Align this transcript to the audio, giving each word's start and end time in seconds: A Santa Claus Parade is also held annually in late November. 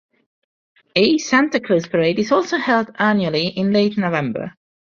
A 0.95 1.17
Santa 1.19 1.59
Claus 1.59 1.85
Parade 1.87 2.17
is 2.17 2.31
also 2.31 2.57
held 2.57 2.89
annually 2.97 3.49
in 3.49 3.71
late 3.71 3.99
November. 3.99 4.55